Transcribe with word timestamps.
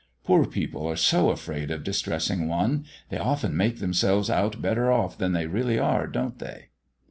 Poor 0.23 0.47
people 0.47 0.87
are 0.87 0.95
so 0.95 1.29
afraid 1.29 1.69
of 1.69 1.83
distressing 1.83 2.47
one; 2.47 2.85
they 3.09 3.19
often 3.19 3.55
make 3.55 3.77
themselves 3.77 4.31
out 4.31 4.59
better 4.59 4.91
off 4.91 5.15
than 5.15 5.31
they 5.33 5.45
really 5.45 5.77
are, 5.77 6.07
don't 6.07 6.39
they?" 6.39 6.69